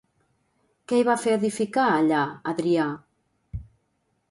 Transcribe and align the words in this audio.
Què 0.91 1.01
hi 1.01 1.05
va 1.09 1.17
fer 1.25 1.35
edificar 1.41 1.85
allà 1.99 2.23
Adrià? 2.55 2.89